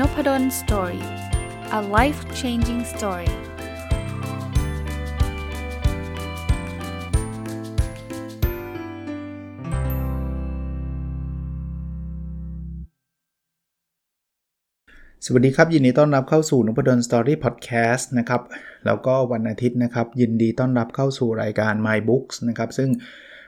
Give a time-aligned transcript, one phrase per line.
[0.00, 1.04] Nopadol Story
[1.78, 3.30] a life changing story
[15.24, 18.42] สวัสดีครับ ยินดีต้อนรับเข้าสู่นพดล Story พอดแคสต์นะครับ
[18.86, 22.90] แล้วก็วันอาทิตย์นะครับ ยินดีต้อนรับเข้าสู่รายการ My Books นะครับ ซึ่ง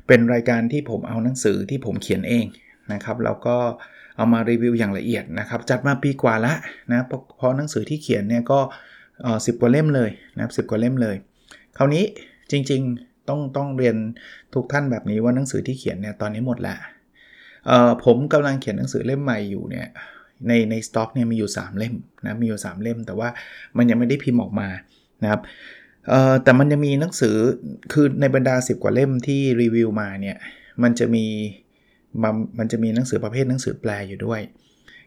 [0.07, 2.47] เป็นรายการที่ผมเอาหนังสือที่ผมเขียนเอง
[2.93, 6.57] นะครับ แล้วก็เเอามารีวิวอย่างละเอียดนะครับจัดมาปีกว่าแล้ว
[6.93, 7.05] นะ
[7.37, 8.61] เพราะหนังสือที่เขียนเนี่ยก็
[9.47, 11.17] สิบกว่าเล่มเลยนะครับสิกว่าเล่มเลย
[11.77, 12.05] คราวนี้
[12.51, 13.97] จริงๆต้องต้องเรียน
[14.55, 16.79] ทุกท่านแบบนี้ว่าหนังสือที่เขียนเนี่ยตอนนี้หมดล้ว
[18.05, 19.87] ผมกำลังเขียนหนังสือเล่มใหม่อยู่เนี่ย
[20.49, 21.95] ในในสต็อกเนี่ยมีอยู่ 3 เล่ม
[22.27, 23.29] นะมีอยู่ 3 เล่ม แต่ว่า
[23.77, 24.69] มันยังไม่ได้พิมพ์ออกมา
[25.23, 25.41] นะครับ
[26.43, 27.37] แต่มันจะมีหนังสือ
[27.93, 30.37] คือในบรรดา 10 กว่าเล่มที่รีวิวมาเนี่ย
[30.83, 31.27] มันจะมี
[32.59, 34.41] มันจะมีหนังสือประเภทหนังสือแปลอยู่ด้วย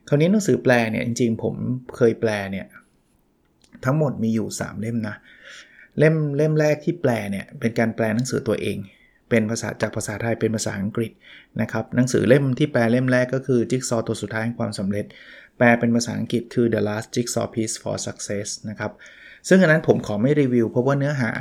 [0.07, 1.55] คราวนี้หนังสือแปลเนี่ยจริงๆ ผม
[1.97, 2.65] เคยแปลเนี่ย
[3.85, 5.15] ทั้งหมดมีอยู่ 3 เล่มนะ
[5.97, 8.77] เล่มเล่มแรกที่แปลเนี่ยเป็นการแปลหนังสือตัวเอง
[9.29, 11.11] เป็นภาษาจากภาษาไทยเป็นภาษาอังกฤษ
[11.61, 15.05] นะครับหนังสือเล่มที่แปลเล่มแรกก็คือจิ๊กซอตัวสุดท้ายของความสำเร็จ
[15.57, 18.91] แปลเป็นภาษาอังกฤษคือ The Last Jigsaw Piece for Success นะครับ
[19.47, 21.31] ซึ่งอันนั้นผมขอไม่รีวิว เพราะว่าเนื้อหา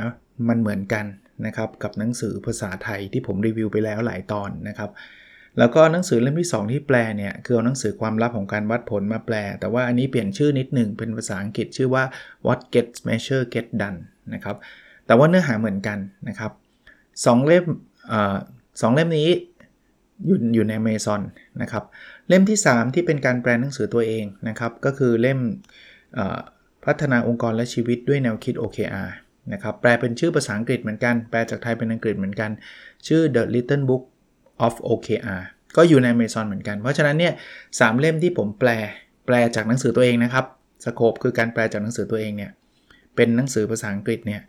[0.48, 1.06] มันเหมือนกัน
[1.46, 4.90] นะครับกับหนังสือภาษาไทยที่ผมรีวิวไปแล้วหลายตอนนะครับ
[5.58, 12.04] แล้วก็หนังสือเล่มที่ 2 ที่แปลเนี่ยคือเอาหนังสือความลับของการวัดผลมาแปล แต่ว่าอันนี้เปลี่ยนชื่อนิดหนึ่งเป็นภาษาอังกฤษชื่อว่า
[12.46, 13.98] what gets measure get done
[14.34, 14.56] นะครับ
[15.06, 15.98] แต่ว่าเนื้อหาเหมือนกัน
[16.28, 16.52] นะครับ
[17.26, 17.64] สองเล่ม
[18.80, 19.28] สองเล่มนี้
[20.26, 21.20] อยู่อยู่ใน Amazon
[21.62, 21.84] นะครับ
[22.28, 25.38] เล่มที่ 3 ที่เป็นการแปลหนังสือตัวเองนะครับก็คือเล่ม
[26.84, 29.10] พัฒนาองค์กรและชีวิตด้วยแนวคิด OKR
[29.52, 32.50] นะครับแปลเป็นชื่อภาษาอังกฤษเหมือนกัน แปลจากไทยเป็นอังกฤษเหมือนกัน
[33.06, 34.02] ชื่อ The Little Book
[34.66, 35.42] of OKR
[35.76, 37.32] ก็อยู่ใน Amazon เหมือนกัน เพราะฉะนั้นเนี่ย
[37.80, 38.70] สเล่มที่ผมแปล
[39.26, 40.44] แปลจากหนังสือตัวเองนะครับ
[40.84, 42.50] สโคปคือการแปลจากหนังสือตัวเองเนี่ย
[43.16, 44.42] เป็นหนังสือภาษาอังกฤษเนี่ย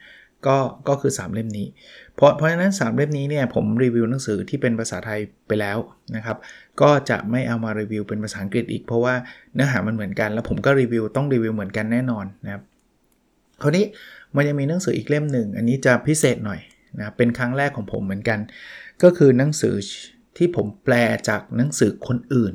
[0.48, 0.58] ก็
[0.88, 1.68] ก็คือ 3 เล่มนี้
[2.16, 5.78] เพราะเพราะฉะนั้น 3 เล่มนี้เนี่ยผมรีวิวหนังสือที่เป็นภาษาไทยไปแล้ว
[6.16, 6.38] นะครับ
[6.82, 9.14] ก็จะไม่เอามารีวิวเป็นภาษาอังกฤษอีก เพราะว่า
[9.54, 12.64] เนื้อหามันเหมือนกัน แล้วผมก็รีวิวต้องรีวิวเหมือนกันแน่นอนนะครับ
[13.62, 13.86] คราวนี้
[14.36, 16.60] มันยังมีหนังสืออีกเล่มหนึ่ง อันนี้จะพิเศษหน่อย
[17.00, 18.40] นะเป็นครั้งแรกของผมเหมือนกัน
[19.04, 19.76] ก็คือหนังสือ
[20.38, 20.96] ที่ผมแปล
[21.30, 22.54] จากหนังสือคนอื่น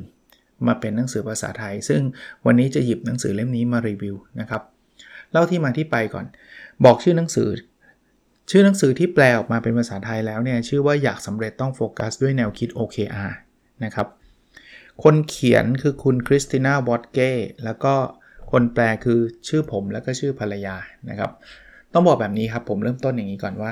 [0.67, 2.01] มาเป็นหนังสือภาษาไทย ซึ่ง
[2.45, 4.61] วันนี้จะหยิบหนังสือเล่มนี้มารีวิวนะครับ
[5.31, 6.25] เล่าที่มาที่ไปก่อน
[6.85, 7.49] บอกชื่อหนังสือ
[8.51, 13.33] ชื่อหนังสือที่แปลออกมาเป็นภาษาไทยแล้วเนี่ยชื่อว่าอยากสำเร็จต้องโฟกัสด้วยแนวคิด OKR
[13.83, 14.07] นะครับ
[15.03, 17.31] คนเขียนคือคุณคริสติน่าวอตเก้
[17.63, 17.93] แล้วก็
[18.51, 20.75] คนแปลคือชื่อผมแล้วก็ชื่อภรรยา
[21.09, 21.31] นะครับ
[21.93, 23.71] ต้องบอกแบบนี้ครับผมเริ่มต้นอย่างนี้ก่อนว่า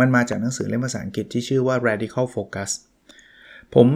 [0.00, 2.70] มันมาจากหนังสือเล่มภาษาอังกฤษที่ชื่อว่า radical focus
[3.74, 3.86] ผม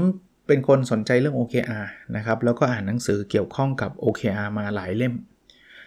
[0.47, 1.87] เป็นคนสนใจเรื่อง OKR
[2.17, 5.15] นะครับ แล้วก็อ่านหนังสือเกี่ยวข้องกับ OKR มาหลายเล่ม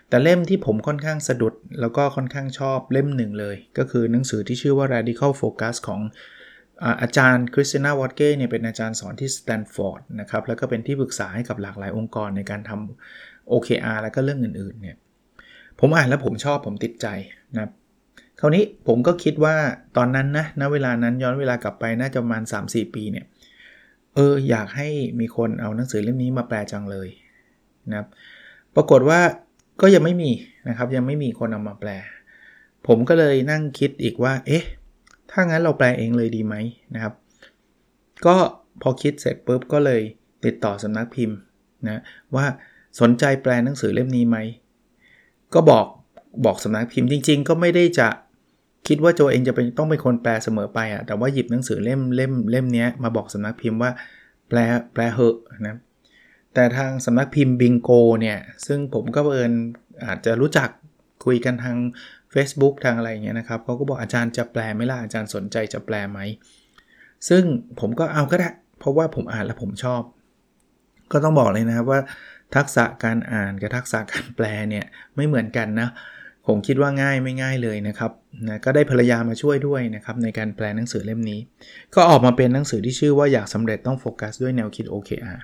[0.09, 6.02] แต่เล่มที่ผมค่อนข้างสะดุด แล้วก็ค่อนข้างชอบเล่มหนึ่งเลย ก็คือหนังสือที่ชื่อว่า radical focus ของ
[7.02, 14.98] อาจารย์คริสติน่าวอตเก้เนี่ยเป็นอาจารย์สอนที่สแตนฟอร์ดนะครับ แล้วก็เป็นที่ปรึกษาให้กับหลากหลายองค์กรในการทำ OKR แล้วก็เรื่องอื่นๆเนี่ย
[15.80, 17.08] ผมอ่านแล้วผมชอบผมติดใจ
[17.58, 17.69] นะ
[18.40, 19.56] คราวนี้ผมก็คิดว่า
[19.98, 23.26] ตอนนั้นนะณเวลานั้นย้อนเวลากลับไปน่าจะประมาณ 3-4 ปีเนี่ย
[24.16, 24.90] เอออยากให้
[25.20, 27.10] มีคนเอาหนังสือเล่มนี้มาแปลจังเลย
[27.90, 28.08] นะครับ
[28.76, 29.20] ปรากฏว่า
[29.82, 30.32] ก็ยังไม่มี
[30.68, 31.90] นะครับยังไม่มีคนเอามาแปล
[32.88, 34.64] ผมก็เลยนั่งคิดอีกว่า เอ๊ะ
[35.32, 36.56] ถ้างั้นเราแปลเองเลยดีไหม
[36.94, 37.14] นะครับ
[38.26, 38.36] ก็
[38.82, 40.02] พอคิดเสร็จปุ๊บก็เลย
[40.46, 41.38] ติดต่อสำนักพิมพ์
[41.88, 42.02] นะ
[42.36, 42.46] ว่า
[43.00, 44.38] สนใจแปลหนังสือเล่มนี้ไหม
[45.54, 45.86] ก็บอก
[46.46, 48.08] บอกสำนักพิมพ์จริง ๆ ก็ไม่ได้จะ
[48.90, 53.92] คิดว่าโจเองจะเป็นต้องเป็นคนแปลเสมอไปอะ่ะแต่ว่าหยิบหนังสือเล่มเล่มเล่มนี้มาบอกสำนักพิมพ์ว่า
[54.50, 54.58] แปล
[54.94, 55.76] แปลเหอะนะ
[56.54, 57.92] แต่ทางสำนักพิมพ์บิงโก
[58.22, 59.54] เนี่ยซึ่งผมก็เอิญ
[60.06, 60.70] อาจจะรู้จัก
[61.26, 61.78] คุยกันทาง
[62.34, 66.19] Facebook ทางอะไรเงี้ยนะครับเขาก็บอกอาจารย์จะแปลไหมล่ะอาจารย์สนใจจะแปลไหม
[67.30, 67.44] ซึ่ง
[67.80, 68.50] ผมก็เอาก็ได้
[68.80, 70.02] เพราะว่าผมอ่านแล้วผมชอบ
[71.12, 72.02] ก็ต้องบอกเลยนะครับว่า
[72.56, 74.86] ทักษะการอ่านกับทักษะการแปลเนี่ย
[75.16, 75.90] ไม่เหมือนกันนะ
[76.50, 78.12] ผมคิดว่าง่ายไม่ง่ายเลยนะครับ
[78.48, 81.40] นะก็ได้ภรรยามาช่วยด้วยนะครับในการแปลหนังสือเล่มนี้
[81.96, 85.40] ก็ออกมาเป็นหนังสือที่ชื่อว่าอยากสำเร็จต้องโฟกัสด้วยแนวคิด OKR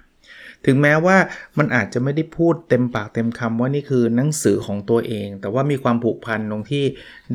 [0.66, 1.18] ถึงแม้ว่า
[1.57, 6.84] มันอาจจะไม่ได้พูดเต็มปากเต็มคำว่านี่คือหนังสือของตัวเอง แต่ว่ามีความผูกพันตรงที่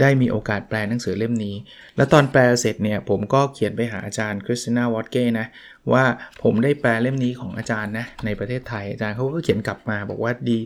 [0.01, 1.55] ได้มีโอกาสแปลหนังสือเล่มนี้
[1.97, 5.47] แล้วตอนแปลเสร็จเนี่ยผมก็เขียนไปหาอาจารย์คริสติน่าวอตเก้นะ
[5.93, 6.05] ว่า
[6.43, 10.59] ผมได้แปลเล่มนี้ของอาจารย์นะในประเทศไทยอาจารย์เขาก็เขียนกลับมาบอกว่าดี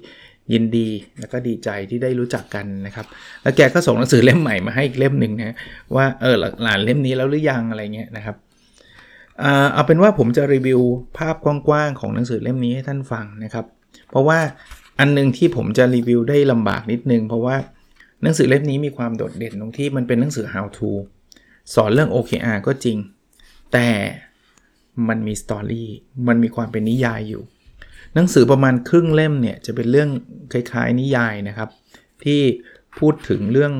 [0.52, 0.88] ยินดี
[1.18, 3.06] แล้วก็ดีใจที่ได้รู้จักกันนะครับ
[3.42, 5.56] แล้วแกก็ส่งหนังสือเล่มใหม่มาให้อีกเล่มหนึ่งนะ
[5.96, 8.36] ว่าเอออ่านเล่มนี้แล้วหรือยังอะไรเงี้ยนะครับ
[9.72, 10.80] เอาเป็นว่าผมจะรีวิว
[11.18, 13.66] ภาพกว้างๆของหนังสือเล่มนี้ให้ท่านฟังนะครับ
[14.10, 14.38] เพราะว่า
[15.00, 17.56] อันนึงที่ผมจะรีวิวได้ลำบากนิดนึง เพราะว่า
[18.22, 20.90] หนังสือเล่มนี้มีความโดดเด่นตรงที่มันเป็นหนังสือ how to
[21.74, 22.98] สอนเรื่อง OKR ก็จริง
[23.72, 23.88] แต่
[25.08, 25.88] มันมี story
[26.28, 27.42] มันมีความเป็นนิยายอยู่
[28.14, 30.10] หนังสือประมาณครึ่งเล่มเนี่ยจะเป็นเรื่อง
[30.52, 31.68] คล้ายๆ นิยายนะครับ
[32.24, 32.40] ที่
[32.98, 33.72] พูดถึงเรื่อง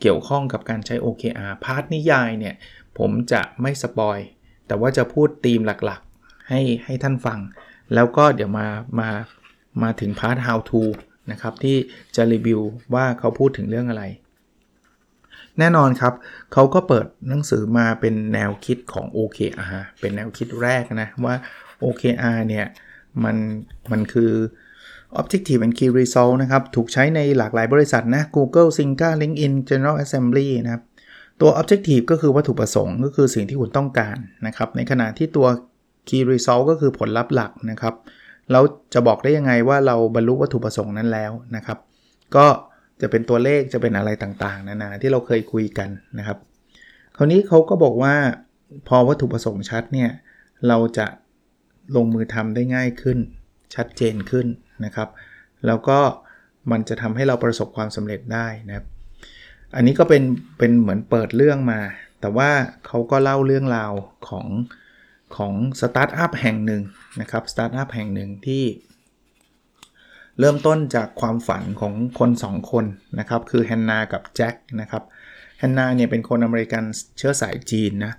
[0.00, 2.54] เกี่ยวข้องกับการใช้ OKR part นิยายเนี่ย
[2.98, 4.18] ผมจะไม่สปอย
[4.66, 7.38] แต่ว่าจะพูดธีมหลักๆ ให้ให้ท่านฟัง
[7.94, 8.68] แล้วก็เดี๋ยวมา
[9.00, 9.10] มา
[9.82, 10.82] มาถึงพาร์ท how to
[11.30, 11.76] นะครับที่
[12.16, 12.60] จะรีวิว
[12.94, 14.04] ว่าเขาพูดถึงเรื่องอะไร
[15.58, 16.14] แน่นอนครับ
[16.52, 21.34] เขาก็เปิดหนังสือมาเป็นแนวคิดของ OKR เป็นแนวคิดแรกนะว่า
[21.82, 22.66] OKR เนี่ย
[23.24, 23.36] มัน
[23.92, 24.32] มันคือ
[25.20, 30.82] Objective and Key Result นะครับ ถูกใช้ในหลากหลายบริษัทนะ Google, Zynga, LinkedIn, General Assembly นะครับ
[31.40, 34.16] ตัว Objective ก็คือวัตถุประสงค์ ก็คือสิ่งที่คุณต้องการ
[34.46, 35.46] นะครับ ในขณะที่ตัว
[36.08, 37.94] Key Result ก็คือผลลัพธ์หลักนะครับ
[38.52, 38.60] เรา
[38.94, 41.78] จะบอกได้ยังไงว่าเราบรรลุวัตถุประสงค์นั้นแล้วนะครับ
[42.36, 42.46] ก็
[43.00, 46.38] จะเป็นตัวเลขจะเป็นอะไรต่างๆ นานาที่เราเคยคุยกันนะครับ
[47.16, 48.14] คราวนี้เขาก็บอกว่า
[48.88, 50.10] พอวัตถุประสงค์ชัดเนี่ย
[50.68, 51.06] เราจะ
[51.96, 53.18] ลงมือทำได้ง่ายขึ้น
[53.74, 54.46] ชัดเจนขึ้น
[54.84, 55.08] นะครับ
[55.66, 55.98] แล้วก็
[56.70, 58.86] มันจะทำให้เราประสบความสำเร็จได้นะครับ
[59.76, 60.22] อันนี้ก็เป็น
[60.58, 61.80] เป็นเหมือนเปิดเรื่องมา
[62.20, 62.50] แต่ว่า
[62.86, 63.92] เขาก็เล่าเรื่องราว
[64.28, 64.46] ของ
[65.36, 66.82] ของสตาร์ทอัพแห่งหนึ่ง
[67.20, 68.64] นะครับสตาร์ทอัพแห่งหนึ่งที่
[70.40, 72.84] เริ่มต้นจากความฝันของคน 2 คน
[73.18, 75.02] นะครับ คือแฮนนากับแจ็คนะครับ
[75.58, 76.84] แฮนนาเนี่ยเป็นคนอเมริกัน
[77.18, 78.12] เชื้อสายจีนนะ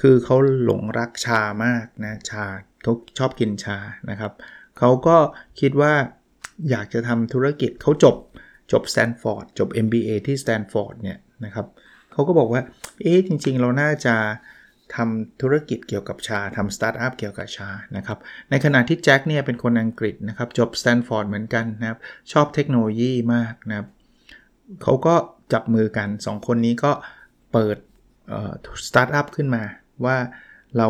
[0.00, 2.44] คือเขาหลงรักชามากนะชา
[2.82, 3.78] เขาชอบกินชา
[4.10, 4.32] นะครับ
[4.78, 5.16] เขาก็
[5.60, 5.92] คิดว่า
[6.70, 8.16] อยากจะทำธุรกิจเขาจบ
[8.72, 11.66] จบสแตนฟอร์ดจบ MBA ที่สแตนฟอร์ดเนี่ยนะครับ
[12.12, 12.62] เขาก็บอกว่า
[13.02, 14.14] เอ๊ะจริง ๆ เราน่าจะ
[14.96, 18.18] ทำธุรกิจเกี่ยวกับชาทำสตาร์ทอัพเกี่ยวกับชานะครับ
[18.50, 21.98] ในขณะที่แจ็คเนี่ยเป็นคนอังกฤษนะครับ จบสแตนฟอร์ดเหมือนกันนะครับ
[22.32, 23.88] ชอบเทคโนโลยีมากนะครับ
[24.82, 25.14] เขาก็
[25.52, 26.92] จับมือกัน 2 คนนี้ก็
[27.52, 27.76] เปิด
[28.88, 29.62] สตาร์ทอัพขึ้นมา
[30.04, 30.16] ว่า
[30.78, 30.88] เรา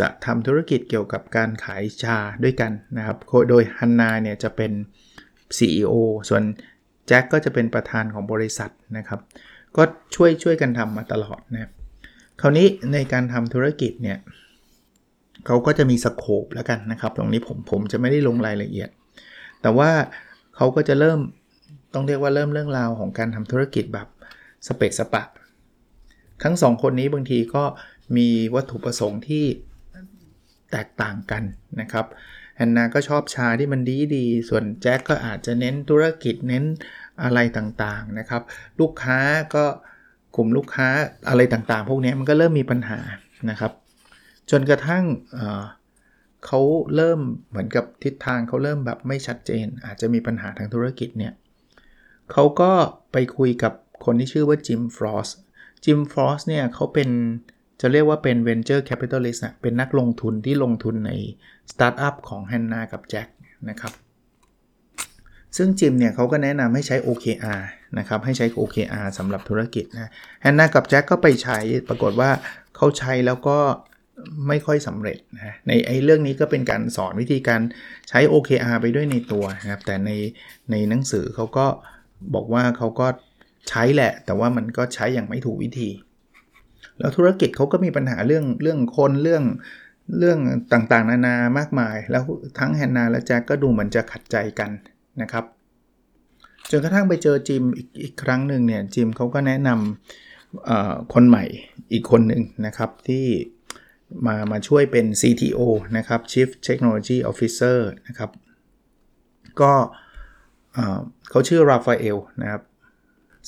[0.00, 3.18] จะทำธุรกิจเกี่ยวกับการขายชาด้วยกันนะครับ
[3.50, 4.72] โดยฮันนาเนี่ยจะเป็น
[5.56, 5.94] CEO
[6.28, 6.42] ส่วน
[7.06, 9.20] แจ็คก็จะเป็นประธานของบริษัทนะครับ
[9.76, 9.82] ก็
[10.14, 11.72] ช่วยช่วยกันทำมาตลอดนะครับ
[12.40, 14.18] คราวนี้ในการทำธุรกิจเนี่ย
[15.46, 18.88] เขาก็จะมีสโคปแล้วกันนะครับ ตรงนี้ผมผมจะไม่ได้ลงรายละเอียด
[19.62, 19.90] แต่ว่า
[20.56, 21.18] เขาก็จะเริ่ม
[21.94, 24.08] ต้องเรียกว่าเริ่มเรื่องราวของการทำธุรกิจแบบ
[24.66, 25.22] สเปกสปะ
[26.42, 27.64] ทั้งสองคนนี้บางทีก็
[28.16, 29.44] มีวัตถุประสงค์ที่
[30.72, 31.42] แตกต่างกัน
[31.80, 32.06] นะครับ
[32.56, 36.64] แอนนาก็ชอบชาที่มันดีดี ส่วนแจ็คก็อาจจะเน้นธุรกิจเน้น
[37.22, 38.42] อะไรต่างๆนะครับ
[38.80, 39.18] ลูกค้า
[39.54, 39.64] ก็
[40.36, 40.88] กลุ่มลูกค้า
[41.28, 43.00] อะไรต่างๆ พวกนี้มันก็เริ่มมีปัญหา
[43.50, 43.72] นะครับ
[44.50, 46.60] จนกระทั่งเเขา
[46.96, 51.32] เริ่มเหมือนกับทิศทางเขาเริ่มแบบไม่ชัดเจน อาจจะมีปัญหาทางธุรกิจเนี่ย
[52.32, 52.72] เขาก็
[53.12, 53.72] ไปคุยกับ
[54.04, 55.28] คนที่ชื่อว่าจิมฟรอส
[55.84, 57.10] จิมฟรอสเนี่ยเขาเป็น
[57.82, 61.12] จะเรียกว่าเป็น venture capitalist นะเป็นนักลงทุนที่ลงทุนใน
[61.72, 63.28] สตาร์ทอัพของแฮนนากับแจ็ค
[63.70, 63.92] นะครับ
[65.56, 67.60] ซึ่งจิมเนี่ยเขาก็แนะนำให้ใช้ OKR
[67.98, 70.10] นะครับให้ใช้ OKR สำหรับธุรกิจนะ
[70.42, 71.58] แฮนนากับแจ็คก็ไปใช้
[71.88, 72.30] ปรากฏว่า
[72.76, 73.58] เขาใช้แล้วก็
[74.48, 77.60] ไม่ค่อยสำเร็จนะในไอ้เรื่องนี้ก็เป็นการสอนวิธีการ
[78.08, 80.10] ใช้ OKR ไปด้วยในตัวนะครับแต่ใน
[80.70, 81.66] ในหนังสือเขาก็
[82.34, 83.06] บอกว่าเขาก็
[83.68, 85.90] ใช้แหละ แต่ว่ามันก็ใช้อย่างไม่ถูกวิธี
[86.98, 89.44] แล้วธุรกิจเขาก็มีปัญหาเรื่องเรื่องคนเรื่อง
[90.18, 90.38] เรื่อง
[90.72, 92.22] ต่างๆ นานามากมาย แล้ว
[92.58, 94.70] ทั้งแฮนนาและแจ็คก็ดูเหมือนจะขัดใจกัน
[95.22, 95.44] นะครับ
[96.70, 101.44] จนกระทั่งไปเจอจิมอีกอีกครั้งหนึ่งเนี่ยจิมเขาก็แนะนำคนใหม่
[101.92, 103.26] อีกคนหนึ่งนะครับที่
[104.26, 105.60] มามาช่วยเป็น CTO
[105.96, 108.30] นะครับ Chief Technology Officer นะครับ
[109.60, 109.72] ก็
[111.30, 112.62] เขาชื่อราฟาเอลนะครับ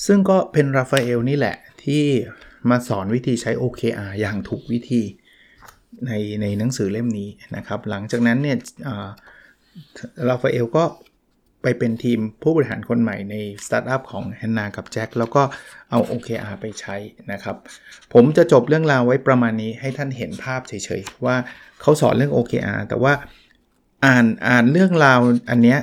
[0.05, 2.03] ซึ่งก็เป็นราฟาเอลนี่แหละที่
[2.69, 5.01] มาสอนวิธีใช้ OKR อย่างถูกวิธี
[6.07, 8.57] ในในหนังสือเล่มนี้นะครับ หลังจากนั้นเนี่ย
[10.27, 10.83] ราฟาเอลก็
[11.61, 15.41] ไปเป็นทีมผู้บริหารคนใหม่ในสตาร์ทอัพของแฮนนากับแจ็คแล้วก็
[15.91, 16.95] เอา OKR ไปใช้
[17.31, 17.55] นะครับ
[18.13, 21.35] ผมจะจบเรื่องราวไว้ประมาณนี้ให้ท่านเห็นภาพเฉยๆ ว่า
[21.81, 23.13] เขาสอนเรื่อง OKR แต่ว่า
[24.05, 25.19] อ่านอ่านเรื่องราว
[25.49, 25.79] อันเนี้ย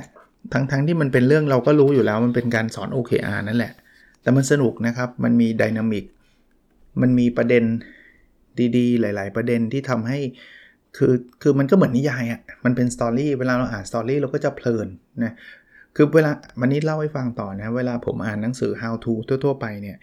[0.53, 3.73] ทั้งๆทที่มันเป็นเรื่องเราก็รู้อยู่แล้วมันเป็นการสอน OKR นั่นแหละ
[4.21, 6.05] แต่มันสนุกนะครับ มันมีดินามิก
[7.01, 7.63] มันมีประเด็น
[8.77, 10.19] ดีๆ หลาย ๆ ประเด็นที่ทำให้
[10.97, 14.87] คือคือมันก็เหมือนนิยายอะ่ะมันเป็นสตอรี่เวลาเราอ่านสตอรี่เราก็จะเพลิน
[15.23, 15.33] นะ
[15.95, 19.97] คือเวลาวันนี้เล่าให้ฟังต่อนะเวลาผมอ่านหนังสือ how to ทั่ว ๆ ไปเนี่ย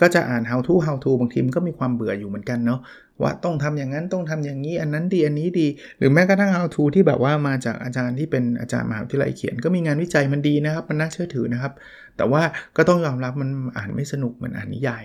[0.00, 2.80] ก็จะอ่าน how to how to บางทีมันก็มีความเบื่ออยู่เหมือนกันเนาะ
[3.22, 5.66] ว่าต้องทำอย่างนั้นต้องทำอย่างนี้ อันนั้นดีอันนี้ดี
[5.98, 11.72] หรือแม้กระทั่ง how to ที่แบบว่ามาจากอาจารย์ที่เป็นอาจารย์มหาวิทยาลัยเขียน ก็มีงานวิจัยมันดีนะครับ มันน่าเชื่อถือนะครับ
[12.16, 12.42] แต่ว่า
[12.76, 15.04] ก็ต้องยอมรับมันอ่านไม่สนุกเหมือนอ่านนิยาย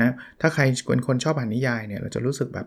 [0.00, 2.66] นะถ้าใครเป็นคนชอบอ่านนิยายเนี่ยเราจะรู้สึกแบบ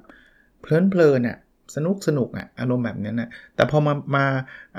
[0.61, 1.37] เพลินเพลินอะ
[1.75, 4.25] สนุกสนุกอะอารมณ์แบบนั้นนะแต่พอมามา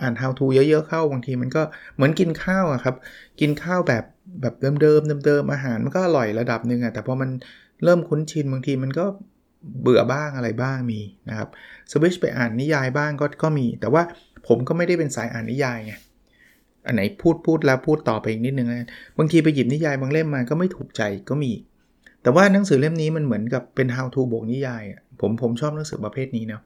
[0.00, 1.62] อ่าน how to เยอะๆเข้าบางทีมันก็
[1.94, 2.94] เหมือนกินข้าวอะครับ
[3.40, 4.04] กินข้าวแบบ
[4.40, 7.30] แบบเดิมๆเดิมๆอาหารมันก็อร่อยระดับหนึ่งอะแต่พอมัน
[7.84, 9.04] เริ่มคุ้นชินบางทีมันก็
[9.82, 11.48] เบื่อบ้างอะไรบ้างมีนะครับ
[11.90, 14.02] สวิชไปอ่านนิยายบ้างก็ก็มี แต่ว่า
[14.48, 15.92] ผมก็ไม่ได้เป็นสายอ่านนิยายไง
[16.86, 18.88] อันไหนพูดพูดแล้วพูดต่อไปอีกนิดนึงนะ
[19.18, 21.50] บางทีไปหยิบนิยายบางเล่มมาก็ไม่ถูกใจก็มี
[22.22, 24.82] แต่ว่าหนังสือเล่มนี้มันเหมือนกับเป็น how to บวกนิยาย
[25.20, 26.62] ผมผมชอบหนังสือประเภทนี้เนาะ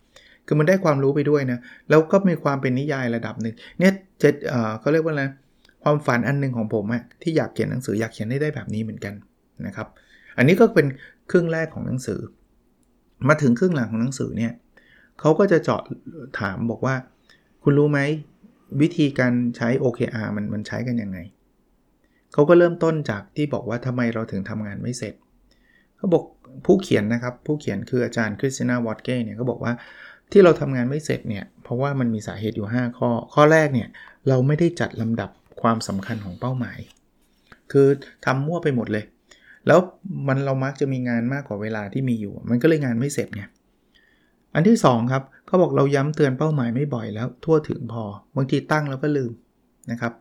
[0.46, 1.58] คือมันได้ความรู้ไปด้วยนะ
[1.90, 5.24] แล้วก็มีความเป็นนิยายระดับหนึ่งเนี่ยเจ็ดเอ่อเขาเรียกว่าอะไร
[5.82, 9.14] ความฝันอันนึงของผมอะที่อยากเขียนหนังสืออยากเขียนได้ได้แบบนี้เหมือนกัน
[9.66, 9.88] นะครับ
[10.38, 10.86] อันนี้ก็เป็น
[11.30, 12.20] ครึ่งแรกของหนังสือ
[13.28, 14.52] มาถึงครึ่งหลังของหนังสือเนี่ย
[15.20, 15.80] เขาก็จะเจาะ
[16.40, 16.94] ถามบอกว่า
[17.62, 18.00] คุณรู้ไหม
[18.80, 21.18] วิธีการใช้ OKR มันมันใช้กันยังไง
[22.32, 25.14] เขาก็เริ่มต้นจากที่บอกว่าทำไมเราถึงทำงานไม่เสร็จ
[26.02, 26.24] เขาบอก
[26.66, 29.72] ผู้เขียนนะครับ ผู้เขียนคืออาจารย์คริสตินาวอตเก้เนี่ยเขาบอกว่า
[30.32, 33.88] ที่เราทำงานไม่เสร็จเนี่ย เพราะว่ามันมีสาเหตุอยู่ 5 ข้อ ข้อแรกเนี่ย
[34.28, 35.30] เราไม่ได้จัดลำดับ
[35.62, 36.78] ความสำคัญของเป้าหมาย
[37.72, 37.88] คือ
[38.24, 39.04] ทำมั่วไปหมดเลย
[39.66, 39.78] แล้ว
[40.28, 43.42] มันเรามักจะมีงานมากกว่าเวลาที่มีอยู่ มันก็เลยงานไม่เสร็จไง
[44.54, 48.04] อันที่ 2 ครับเขาบอกเราย้ำเตือนเป้าหมายไม่บ่อยแล้วทั่วถึงพอ
[48.36, 49.32] บางทีตั้งแล้วก็ลืม
[49.90, 50.12] นะครับ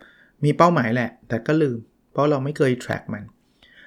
[0.43, 1.77] มีเป้าหมายแหละ แต่ก็ลืม
[2.11, 3.23] เพราะเราไม่เคย track มัน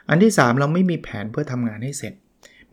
[0.09, 2.15] อันที่ 3 เราไม่มีแผนเพื่อทำงานให้เสร็จ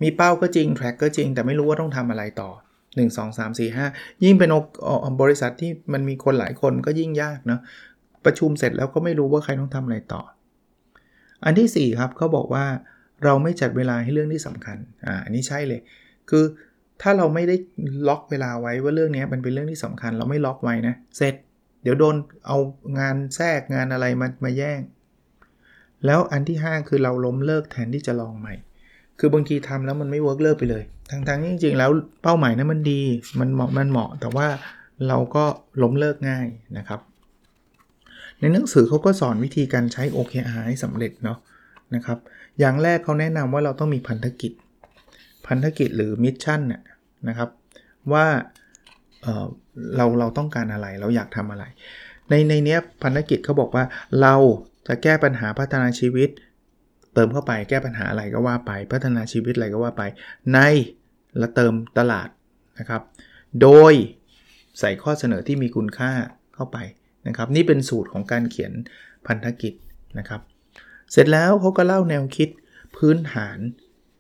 [0.02, 4.50] มีเป้าก็จริง track ก็จริง แต่ไม่รู้ว่าต้องทำอะไรต่อ 1 2 3 4 5 ยิ่งเป็น
[5.22, 7.62] บริษัทที่มันมีคนหลายคนก็ยิ่งยากเนาะ
[8.26, 10.22] ประชุมเสร็จแล้วก็ไม่รู้ว่าใครต้องทำอะไรต่อ
[11.46, 12.66] อันที่ 4 ครับเขาบอกว่า
[13.24, 15.82] เราไม่จัดเวลาให้เรื่องที่สำคัญอ่าอันนี้ใช่เลย
[16.30, 16.44] คือ
[17.02, 17.56] ถ้าเราไม่ได้
[18.08, 21.36] ล็อกเวลาไว้ว่าเรื่องนี้มันเป็นเรื่องที่สำคัญ เราไม่ล็อกไว้นะเสร็จ
[21.84, 22.16] เดี๋ยวโดน
[22.48, 22.58] เอา
[23.00, 24.80] งานแทรกงานอะไรมามาแย่ง
[26.05, 28.53] แล้วอันที่ 5 คือเราล้มเลิกแทนที่จะลองใหม่
[29.20, 31.89] คือบางทีทำแล้วมันไม่ work เลิกไปเลย ทั้งๆจริงๆ แล้ว
[32.24, 33.01] เป้าหมายนั้นมันดี
[33.39, 34.48] มันเหมาะ มันเหมาะ แต่ว่า
[35.08, 35.43] เราก็
[35.81, 37.00] ล้มเลิกง่ายนะครับ
[38.39, 41.38] ในหนังสือเขาก็สอนวิธีการใช้ OKR ให้สำเร็จเนาะ
[41.96, 42.17] นะครับ
[42.60, 44.51] อย่างแรกเขาแนะนำว่าเราต้องมีพันธกิจ
[45.48, 46.81] พันธกิจหรือมิชชั่นน่ย
[47.27, 47.50] นะครับ
[48.13, 48.25] ว่า
[49.22, 51.63] เเราเราต้องการอะไร เราอยากทำอะไร
[52.29, 53.84] ในในเนี้ยพันธกิจเขาบอกว่า
[54.22, 54.36] เรา
[54.88, 56.30] จะแก้ปัญหาพัฒนาชีวิต
[57.14, 60.04] เติมเข้าไปแก้ปัญหาอะไรก็ว่าไป พัฒนาชีวิตอะไรก็ว่าไป
[60.54, 60.60] ใน
[61.38, 62.30] และเติมตลาด
[62.80, 63.02] นะครับ
[63.62, 63.94] โดย
[64.80, 66.12] ใส่ข้อเสนอที่มีคุณค่า
[66.56, 66.78] เข้าไป
[67.28, 68.72] นะครับ นี่เป็นสูตรของการเขียน
[69.28, 69.74] พันธกิจ
[70.20, 70.42] นะครับ
[71.12, 72.50] เสร็จแล้วเขาก็เล่าแนวคิด
[72.96, 73.58] พื้นฐาน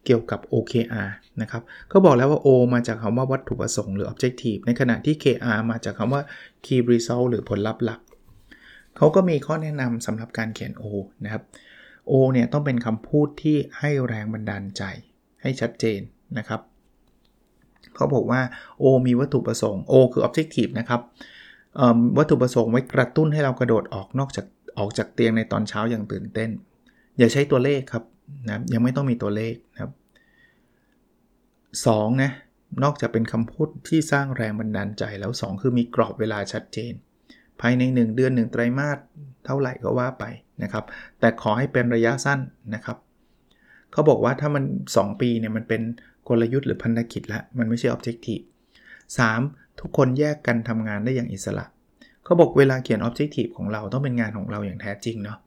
[0.05, 1.09] เกี่ยวกับ OKR
[1.41, 6.21] นะครับเขาบอกแล้วว่า O มาจากคำว่าวัตถุประสงค์หรือ objective ในขณะที่ KR มาจากคำว่า
[6.65, 7.99] key result หรือผลลัพธ์หลัก
[8.97, 10.83] เขาก็มีข้อแนะนำสำหรับการเขียน O
[11.23, 11.43] นะครับ
[12.11, 14.83] O เนี่ยต้องเป็นคำพูดที่ให้แรงบันดาลใจ
[15.41, 15.99] ให้ชัดเจน
[16.37, 16.61] นะครับ
[17.95, 18.41] เขาบอกว่า
[18.83, 21.01] O มีวัตถุประสงค์ O คือ objective นะครับ
[22.17, 24.45] วัตถุประสงค์ไว้กระตุ้นให้เรากระโดดออกนอกจาก
[24.79, 26.49] ออกจากเตียงในตอนเช้าอย่างตื่นเต้น
[27.17, 28.03] อย่าใช้ตัวเลขครับ
[28.47, 29.91] นะยังไม่ต้องมีตัวเลขนะครับ
[32.07, 32.31] 2นะ
[32.83, 36.93] นอกจากเป็นคำพูดที่สร้างแรงบันดาลใจแล้ว 2 คือมีกรอบเวลาชัดเจน
[37.61, 38.97] ภายใน 1 เดือน 1 ไตรมาส
[39.45, 40.23] เท่าไหร่ก็ว่าไป
[40.63, 40.83] นะครับ
[41.19, 42.39] แต่ขอให้เป็นระยะสั้น
[42.75, 42.97] นะครับ
[43.91, 44.63] เขาบอกว่าถ้ามัน
[44.95, 45.81] 2 ปีเนี่ยมันเป็น
[46.27, 48.43] กลยุทธ์หรือพันธกิจล้วมันไม่ใช่ objective
[49.11, 49.79] 3.
[49.79, 51.65] ทุกคนแยกกันทำงานได้อย่างอิสระ
[52.23, 55.37] เขาบอกเวลาเขียน objective ของเราต้องเป็นงานของเราอย่างแท้จริงเนาะ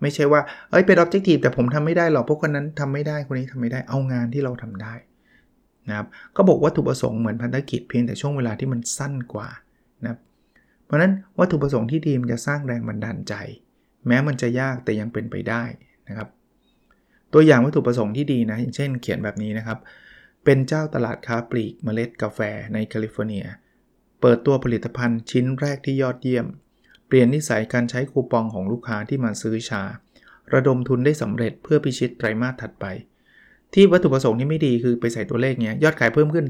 [0.00, 4.94] ไม่ใช่ว่า เอ้ย เป็น objective แต่ผมทำไม่ได้หรอก พวกคนนั้นทำไม่ได้ คนนี้ทำไม่ได้ เอางานที่เราทำได้
[5.88, 6.06] นะครับ
[6.36, 9.48] ก็บอกว่าถูกประสงค์เหมือนพันธกิจเพียงแต่ช่วงเวลาที่มันสั้นกว่า
[10.02, 10.18] นะครับ
[10.86, 13.34] เพราะนั้นวัตถุประสงค์ที่ดีมันจะสร้างแรงบันดาลใจ
[14.06, 15.62] แม้มันจะยากแต่ยังเป็นไปได้
[16.08, 16.28] นะครับ
[17.32, 19.78] ตัวอย่างวัตถุประสงค์ที่ดีนะอย่างเช่นเขียนแบบนี้นะครับ
[20.44, 22.40] เป็นเจ้าตลาดค้าปลีกเมล็ดกาแฟ
[22.74, 23.44] ในแคลิฟอร์เนีย
[24.20, 26.46] เปิดตัวผลิตภัณฑ์ชิ้นแรกที่ยอดเยี่ยม
[27.06, 29.82] เปลี่ยนนิสัยการใช้คูปองของลูกค้าที่มาซื้อชา
[30.52, 32.84] ระดมทุนได้สำเร็จเพื่อพิชิตไตรมาสถัดไป
[33.74, 36.46] ที่วัตถุประสงค์ที่ไม่ดีคือไปใส่ตัวเลขเนี้ยยอดขายเพิ่มขึ้น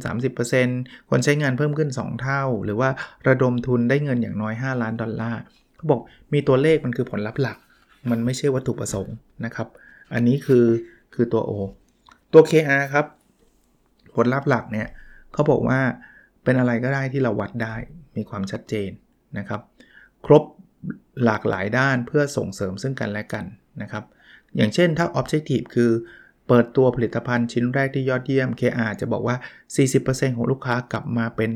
[0.53, 2.91] 30%คนใช้งานเพิ่มขึ้น 2 เท่า หรือว่า
[3.29, 5.41] ระดมทุนได้เงินอย่างน้อย 5 ล้านดอลลาร์
[5.77, 6.01] เขาบอก
[6.33, 7.59] มีตัวเลขมันคือผลลัพธ์หลัก
[8.11, 9.69] มันไม่ใช่วัตถุประสงค์นะครับ
[10.15, 10.67] อันนี้คือ
[11.15, 11.51] คือตัว O
[12.33, 13.07] ตัว KR ครับ
[14.17, 14.89] ผลลัพธ์หลักเนี่ย
[15.33, 15.79] เขาบอกว่า
[16.45, 17.75] เป็นอะไรก็ได้ที่เราวัดได้
[18.17, 18.91] มีความชัดเจน
[19.39, 19.61] นะครับ
[20.27, 20.43] ครบ
[21.25, 23.45] หลากหลายด้านเพื่อส่งเสริมซึ่งกันและกัน
[23.83, 24.05] นะครับ
[24.57, 25.91] อย่างเช่นถ้า Objective คือ
[26.49, 29.37] เปิดตัวผลิตภัณฑ์ชิ้นแรกที่ยอดเยี่ยม KR จะบอกว่า
[29.87, 31.51] 40%ของลูกค้ากลับมาเป็น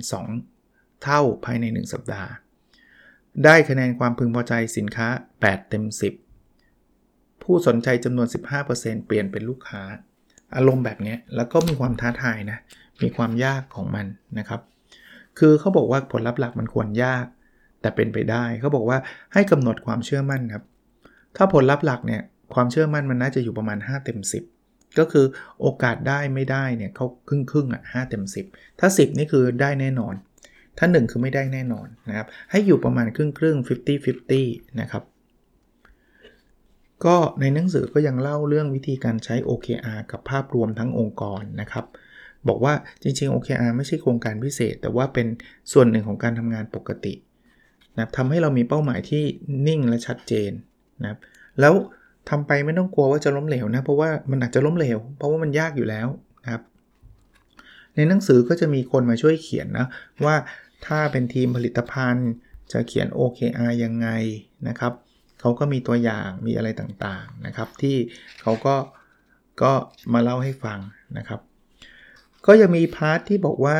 [0.48, 2.30] 2 เท่าภายใน 1 สัปดาห์
[3.44, 5.08] ได้คะแนนความพึงพอใจสินค้า
[5.40, 5.84] 8 เต็ม
[6.62, 8.26] 10 ผู้สนใจจำนวน
[8.66, 9.82] 15%เปลี่ยนเป็นลูกค้า
[10.56, 12.58] อารมณ์แบบนี้แล้วก็มีความท้าทายนะ
[13.02, 14.06] มีความยากของมัน
[14.38, 14.60] นะครับ
[15.38, 17.26] คือเขาบอกว่าผลลัพธ์หลักมันควรยาก
[17.80, 18.98] แต่เป็นไปได้เขาบอกว่า
[19.32, 20.64] ให้กำหนดความเชื่อมั่นครับ
[21.36, 22.22] ถ้าผลลัพธ์หลักเนี่ย
[22.54, 24.59] ความเชื่อมั่นมันน่าจะอยู่ประมาณ 5 เต็ม 10
[24.98, 25.26] ก็คือ
[25.60, 30.14] โอกาสได้ไม่ได้เนี่ยเขาครึ่งครึ่งอะ5เต็ม 10 ถ้า 10 นี่คือได้แน่นอน
[30.78, 33.68] ถ้า 1 คือไม่ได้แน่นอนนะครับ ให้อยู่ประมาณครึ่งครึ่ง50
[34.18, 35.02] 50 นะครับ
[37.04, 41.84] ก็ในหนังสือก็ยังเล่าเรื่องวิธีการใช้ OKR กับภาพรวมทั้งองค์กรนะครับ
[42.48, 45.26] บอกว่าจริงๆ OKR ไม่ใช่โครงการพิเศษ แต่ว่าเป็น
[45.72, 47.14] ส่วนหนึ่งของการทำงานปกติ
[47.96, 49.24] นะทำให้เรามีเป้าหมายที่
[49.66, 50.52] นิ่งและชัดเจน
[51.02, 51.18] นะครับ
[51.60, 51.74] แล้ว
[52.30, 56.08] ทำไปไม่ต้องกลัวว่าจะล้มเหลวนะ เพราะว่ามันอาจจะล้มเหลว เพราะว่ามันยากอยู่แล้ว
[56.44, 56.62] นะครับ
[57.94, 59.86] ในหนังสือก็จะมีคนมาช่วยเขียนนะ
[60.24, 60.36] ว่า
[60.86, 62.30] ถ้าเป็นทีมผลิตภัณฑ์
[62.72, 64.08] จะเขียน OKR ยังไง
[64.68, 64.92] นะครับ
[65.40, 67.96] เขาก็มีตัวอย่างมีอะไรต่างๆนะครับ ที่
[68.42, 68.76] เขาก็
[69.62, 69.72] ก็
[70.12, 70.78] มาเล่าให้ฟัง
[71.18, 71.40] นะครับ
[72.46, 73.78] ก็ยังมีพาร์ทที่บอกว่า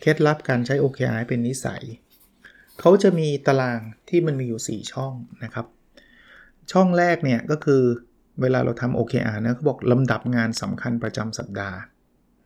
[0.00, 1.82] เคล็ดลับการใช้ OKR เป็นนิสัย
[2.80, 5.12] เขาจะมีตารางที่มันมีอยู่ 4 ช่อง
[5.44, 5.66] นะครับ
[6.72, 7.82] ช่องแรกเนี่ยก็คือ
[8.40, 11.78] เวลาเราทำ OKR นะเขาบอกลำดับงานสำคัญประจำสัปดาห์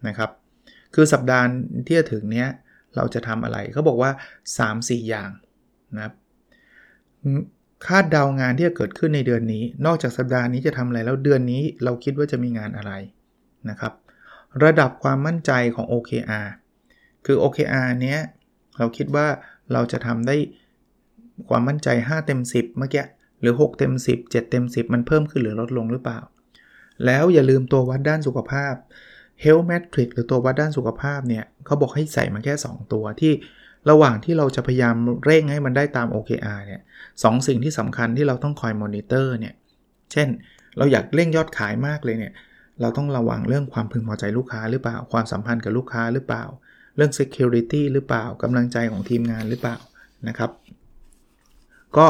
[0.08, 0.30] นะครับ
[0.94, 1.44] คือสัปดาห์
[1.86, 2.48] ที่จะถึงเนี้ย
[2.96, 4.10] เราจะทำอะไรเขาบอกว่า
[4.58, 5.30] 3-4 อย่าง
[5.94, 6.14] นะครับ
[7.86, 12.92] คาดเดางานที่จะเกิดขึ้นในเดือนนี้ นอกจากสัปดาห์นี้จะทำอะไรแล้วเดือนนี้เราคิดว่าจะมีงานอะไร
[13.70, 13.92] นะครับ
[14.64, 16.46] ระดับความมั่นใจของ OKR
[17.26, 18.18] คือ OKR เนี้ย
[18.78, 19.26] เราคิดว่า
[19.72, 20.36] เราจะทำได้
[21.48, 23.04] ความมั่นใจ 5 เต็ม 10 เมื่อกี้
[23.40, 26.20] หรือ 6 เต็ม 10 7 เต็ม 10 มันเพิ่มขึ้นหรือลดลงหรือเปล่า
[27.06, 28.74] แล้วอย่าลืมตัววัดด้านสุขภาพ
[29.44, 33.32] Health Metric หรือตัววัดด้านสุขภาพเนี่ยเขาบอกให้ใส่มาแค่ 2 ตัวที่
[33.90, 36.80] ระหว่างที่เราจะพยายามเร่งให้มันได้ตาม OKR เนี่ย
[37.22, 39.54] สองสิ่งที่สำคัญที่เราต้องคอยมอนิเตอร์เนี่ย
[40.12, 40.28] เช่น
[40.76, 42.32] เราอยากเร่งยอดขายมากเลยเนี่ย
[42.80, 46.44] เราต้องระวังเรื่องความพึงพอใจลูกค้าหรือเปล่า ความสัมพันธ์กับลูกค้าหรือเปล่า
[46.96, 49.76] เรื่อง security หรือเปล่ากำลังใจของทีมงานหรือเปล่า
[50.28, 50.50] นะครับ
[51.96, 52.06] ก็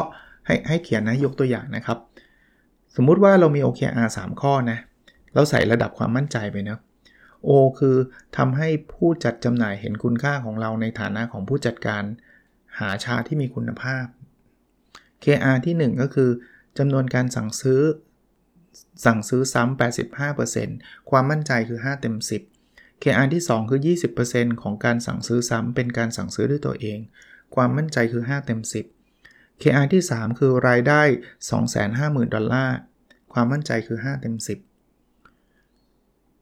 [0.51, 1.99] ให้ให้เขียนนะยกตัวอย่างนะครับ
[2.97, 4.79] สมมุติว่าเรามี OKR 3 ข้อนะ
[5.35, 6.79] เราใส่ระดับความมั่นใจไปนะ
[7.49, 7.97] O คือ
[8.37, 12.03] ทำให้ผู้จัดจำหน่ายเห็นคุณค่าของเราในฐานะของผู้จัดการ
[12.79, 14.07] หาชาที่มีคุณภาพ
[15.25, 16.31] KR ที่ 1 ก็คือ
[16.79, 17.83] จำนวนการสั่งซื้อ
[19.05, 19.81] สั่งซื้อซ้ำ
[20.39, 22.17] 85%ความมั่นใจคือ 5 เต็ม
[22.61, 23.81] 10 KR ที่ 2 คือ
[24.21, 26.99] 20%ของการสั่งซื้อซ้ำเป็นการสั่งซื้อด้วยตัวเอง
[27.55, 29.00] ความมั่นใจคือ 5 เต็ม 10
[29.63, 31.01] KR ที่ 3 คือรายได้
[31.69, 32.77] 250,000 ดอลลาร์
[33.33, 34.47] ความมั่นใจคือ 5 เต็ม 10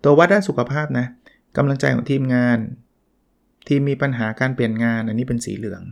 [0.04, 1.06] ตัววัดด้านสุขภาพนะ
[1.56, 2.58] กำลังใจของทีมงาน
[3.68, 5.82] ทีมมีปัญหาการเปลี่ยนงานอันนี้เป็นสีเหลือง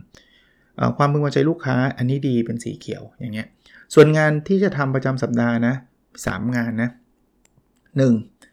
[0.97, 3.47] ความพึงพอใจลูกค้าอันนี้ดีเป็นสีเขียวอย่างเงี้ย
[3.93, 5.75] ส่วนงานที่จะทำประจำสัปดาห์นะ
[6.15, 6.89] 3งานนะ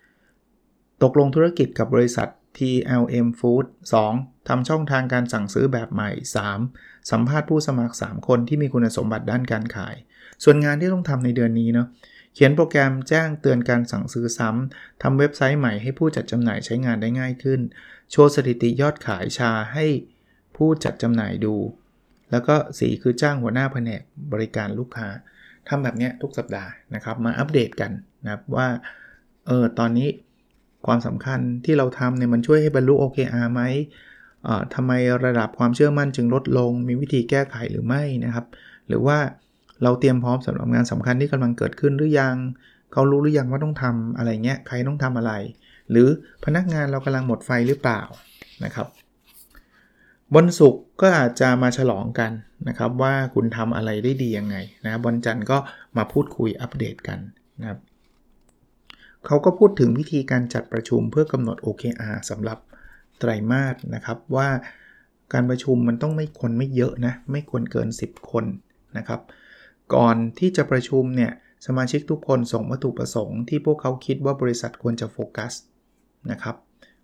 [0.08, 1.02] 1.
[1.02, 3.66] ตกลงธุรกิจกับบริษัท TLM Food
[4.06, 4.48] 2.
[4.48, 6.10] ทำช่องทางการสั่งซื้อแบบใหม่
[6.48, 6.93] 3.
[7.10, 9.96] สัมภาษณ์ผู้สมัคร 3 คนที่มีคุณสมบัติด้านการขาย
[10.44, 11.88] ส่วนงานที่ต้องทำในเดือนนี้เนาะ
[12.34, 17.60] เขียนโปรแกรมแจ้งเตือนการสั่งซื้อซ้ำทำเว็บไซต์ใหม่ให้ผู้จัดจำหน่ายใช้งานได้ง่ายขึ้น
[18.10, 19.86] โชว์สถิติยอดขายชาให้
[20.56, 21.54] ผู้จัดจำหน่ายดู
[22.30, 25.08] แล้วก็ 4 คือจ้างหัวหน้าแผนกบริการลูกค้า
[25.68, 27.92] ทำแบบนี้ทุกสัปดาห์นะครับมาอัปเดตกัน
[28.24, 28.68] นะครับว่า
[29.46, 30.08] เออตอนนี้
[30.86, 33.62] ความสำคัญที่เราทำเนี่ยมันช่วยให้บรรลุ OKR ไหม
[34.74, 34.92] ทำไม
[35.24, 38.46] ระดับความเชื่อมั่นจึงลดลง มีวิธีแก้ไขหรือไม่นะครับ
[38.88, 39.18] หรือว่า
[39.82, 42.36] เราเตรียมพร้อมสำหรับงานสำคัญที่กำลังเกิดขึ้นหรือยัง
[42.92, 45.32] เขารู้หรือยังว่าต้องทำอะไรเงี้ย ใครต้องทำอะไร
[45.90, 46.08] หรือ
[46.44, 48.00] พนักงานเรากำลังหมดไฟหรือเปล่า
[48.64, 48.86] นะครับ
[50.36, 52.30] วันศุกร์ก็อาจจะมาฉลองกัน
[52.68, 55.58] นะครับว่าคุณทำอะไรได้ดียังไงนะวันจันทร์ก็
[55.96, 57.18] มาพูดคุยอัปเดตกัน
[57.60, 57.78] นะครับ
[59.26, 62.58] เขาก็พูดถึงวิธีการจัดประชุมเพื่อกำหนด OKR สำหรับ
[63.24, 64.48] ไตรมาสนะครับว่า
[65.32, 68.44] การประชุมมันต้องไม่คนไม่เยอะนะ ไม่ควรเกิน 10 คน
[68.96, 69.20] นะครับ
[69.94, 71.32] ก่อนที่จะประชุมเนี่ย
[71.66, 75.52] สมาชิกทุกคนส่งวัตถุประสงค์ที่พวกเขาคิดว่าบริษัทควรจะโฟกัส
[76.30, 76.56] นะครับ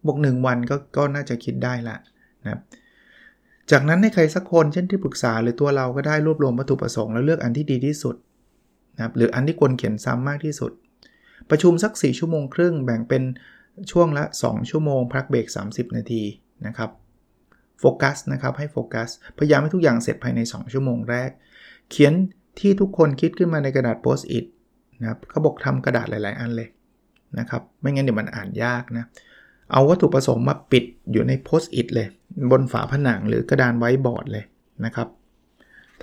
[0.07, 1.97] บวก1วันก็ก็น่าจะคิดได้ละ
[2.43, 2.61] นะ
[3.71, 8.17] จากนั้นให้ใครสักคนเช่นที่ปรึกษาหรือตัวเราก็ได้รวบรวมวัตถุประสงค์แล้วเลือกอันที่ดีที่สุด
[8.97, 10.73] นะครับหรืออันที่ควรเขียนซ้ำมากที่สุด
[11.51, 13.23] ประชุมสัก 4 ชั่วโมงครึ่งแบ่งเป็น
[13.91, 16.23] ช่วงละ 2 ชั่วโมงพักเบรก 30 นาที
[16.67, 16.91] นะครับ
[17.81, 21.31] โฟกัสนะครับให้โฟกัสพยายามให้ทุกอย่างเสร็จภายใน 2 ชั่วโมงแรก
[21.91, 22.13] เขียน
[22.61, 24.45] ที่ทุกคนคิดขึ้นมาในกระดาษโพสต์อิท
[25.01, 26.69] นะครับเขาบอกทำกระดาษหลาย ๆ อันเลย
[27.39, 29.05] นะครับไม่งั้นเดี๋ยวมันอ่านยากนะ
[29.73, 32.09] เอาวัตถุประสงค์มาปิดอยู่ในโพสต์อิทเลย
[32.51, 34.45] บนฝาผนังหรือกระดานไว้บอร์ดเลย
[34.85, 35.09] นะครับ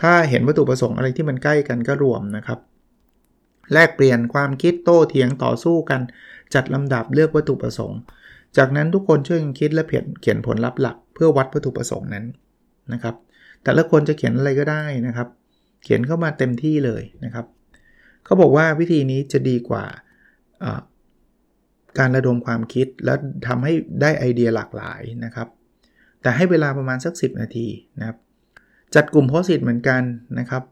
[0.02, 2.60] ถ้าเห็นวัตถุประสงค์อะไรที่มันใกล้กันก็รวมนะครับ
[3.74, 6.02] แลกเปลี่ยนความคิดโต้เถียงต่อสู้กัน
[6.54, 8.00] จัดลำดับเลือกวัตถุประสงค์
[8.58, 12.26] จากนั้นทุกคนช่วยกันคิดและเขียนเขียนผลลัพธ์หลัก เพื่อวัดวัตถุประสงค์นั้น
[12.94, 13.16] นะครับ
[13.64, 15.28] แต่ละคนจะเขียนอะไรก็ได้นะครับ
[15.84, 17.46] เขียนเข้ามาเต็มที่เลยนะครับ
[18.26, 19.86] เขาบอกว่าวิธีนี้จะดีกว่า
[22.00, 23.14] การระดมความคิดและ
[23.48, 25.48] ทำให้ได้ไอเดียหลากหลายนะครับ
[26.22, 27.68] แต่ให้เวลาประมาณสัก 10 นาที
[28.00, 28.18] นะครับ
[28.96, 30.02] จัดกลุ่มโพสิตเหมือนกัน
[30.40, 30.64] นะครับ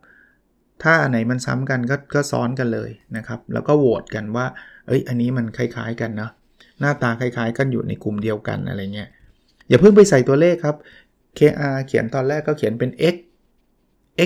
[0.83, 4.45] ถ้าอันไหนมันซ้ำกันก็ก็ซ้อนกันเลยนะครับ แล้วก็โหวตกันว่า
[4.87, 6.31] เอ้ย อันนี้มันคล้ายๆกันเนาะ
[6.79, 9.09] หน้าตาคล้ายๆ กันอยู่ในกลุ่มเดียวกันอะไรเงี้ย
[9.69, 10.75] อย่าเพิ่งไปใส่ตัวเลขครับ
[11.37, 13.15] KR เขียนตอนแรกก็เขียนเป็น x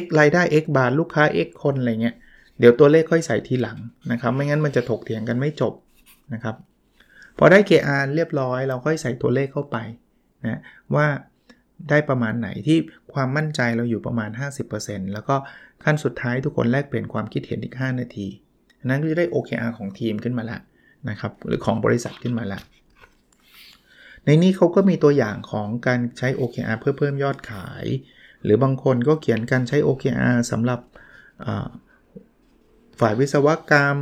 [0.01, 2.15] x รายได้ x บาท ลูกค้า x คนอะไรเงี้ย
[2.59, 3.77] เดี๋ยวตัวเลขค่อยใส่ทีหลัง
[4.11, 5.73] นะครับ ไม่งั้นมันจะถกเถียงกันไม่จบ
[6.33, 6.55] นะครับ
[7.37, 9.77] พอได้ KR เรียบร้อย เราค่อยใส่ตัวเลขเข้าไป
[10.47, 10.59] นะ
[10.95, 11.07] ว่า
[11.89, 12.77] ได้ประมาณไหนที่
[13.13, 14.29] ความมั่นใจเราอยู่ประมาณ
[14.71, 15.35] 50%แล้วก็
[15.83, 18.27] ขั้นสุดท้ายทุกคนแลกเปลี่ยนความคิดเห็นอีก 5 นาที
[18.85, 20.61] นั้นก็จะได้ OKR ของทีมขึ้นมาแล้ว
[21.09, 22.63] นะครับหรือของบริษัทขึ้นมาแล้ว
[24.25, 27.85] ในนี้เขาก็มีตัวอย่างของการใช้ OKR เพื่อเพิ่มยอดขาย
[28.43, 30.79] หรือบางคนก็เขียนการใช้ OKR สำหรับ
[32.99, 33.97] ฝ่ายวิศวกรรม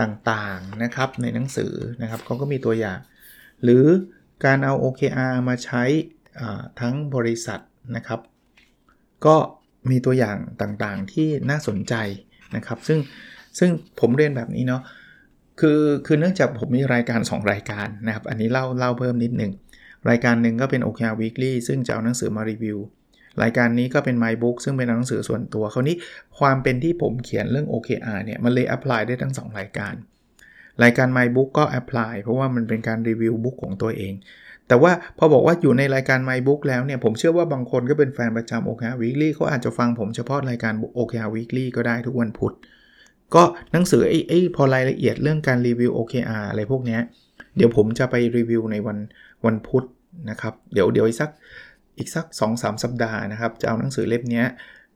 [0.00, 2.98] ต่างๆนะครับในหนังสือนะครับเขาก็มีตัวอย่าง
[3.62, 3.84] หรือ
[4.44, 5.82] การเอา OKR มาใช้
[6.80, 7.60] ทั้งบริษัท
[7.96, 8.20] นะครับ
[9.26, 9.36] ก็
[9.90, 11.94] มีตัวอย่างต่างๆที่น่าสนใจ
[12.56, 12.98] นะครับ ซึ่ง
[13.58, 14.82] ซึ่งผมเรียนแบบนี้เนาะ
[15.60, 19.52] คือคือเนื่องจากผมมีรายการ 2 รายการนะครับ อันนี้เล่าเล่าเพิ่มนิดหนึ่ง
[20.10, 22.78] รายการหนึ่งก็เป็น OKR Weekly ซึ่งจะเอาหนังสือมารีวิว
[23.42, 25.96] รายการนี้ก็เป็น My Book ซึ่งเป็นหนังสือส่วนตัวคราวนี้
[26.38, 29.94] ความเป็นที่ผมเขียนเรื่อง OKR เนี่ย มันเลย apply ได้ทั้ง 2 รายการ
[30.82, 34.12] รายการ My Book ก็ apply เพราะว่ามันเป็นการรีวิวบุ๊กของตัวเอง
[34.70, 42.52] แต่ว่าพอบอกว่าอยู่ในรายการ My Book แล้วเนี่ย ผมเชื่อว่าบางคนก็เป็นแฟนประจำ OKR Weekly เขาอาจจะฟังผมเฉพาะรายการ OKR Weekly ก็ได้ทุกวันพุธ
[43.34, 46.98] ก็หนังสือไอ้ไอ้พอรายละเอียดเรื่องการรีวิว OKR อะไรพวกนี้
[47.56, 48.98] เดี๋ยวผมจะไปรีวิวในวัน
[49.46, 49.84] วันพุธ
[50.30, 51.30] นะครับ เดี๋ยวเดี๋ยวอีกสัก
[51.98, 54.44] อีกสัก 2-3 สัปดาห์นะครับ จะเอาหนังสือเล่มนี้